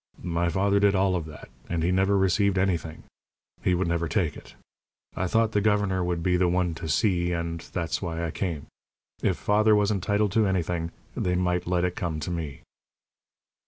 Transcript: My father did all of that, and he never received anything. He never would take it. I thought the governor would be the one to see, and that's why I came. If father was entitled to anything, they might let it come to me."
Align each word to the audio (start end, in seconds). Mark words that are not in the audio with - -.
My 0.23 0.49
father 0.49 0.79
did 0.79 0.95
all 0.95 1.15
of 1.15 1.27
that, 1.27 1.49
and 1.69 1.83
he 1.83 1.91
never 1.91 2.17
received 2.17 2.57
anything. 2.57 3.03
He 3.61 3.75
never 3.75 4.05
would 4.05 4.11
take 4.11 4.35
it. 4.35 4.55
I 5.15 5.27
thought 5.27 5.51
the 5.51 5.61
governor 5.61 6.03
would 6.03 6.23
be 6.23 6.37
the 6.37 6.47
one 6.47 6.73
to 6.73 6.89
see, 6.89 7.33
and 7.33 7.59
that's 7.71 8.01
why 8.01 8.25
I 8.25 8.31
came. 8.31 8.65
If 9.21 9.37
father 9.37 9.75
was 9.75 9.91
entitled 9.91 10.31
to 10.31 10.47
anything, 10.47 10.89
they 11.15 11.35
might 11.35 11.67
let 11.67 11.85
it 11.85 11.95
come 11.95 12.19
to 12.21 12.31
me." 12.31 12.61